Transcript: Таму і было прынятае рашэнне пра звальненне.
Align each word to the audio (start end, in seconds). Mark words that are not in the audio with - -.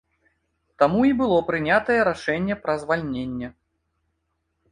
Таму 0.83 1.01
і 1.09 1.11
было 1.19 1.35
прынятае 1.49 1.97
рашэнне 2.09 2.55
пра 2.63 2.73
звальненне. 2.85 3.47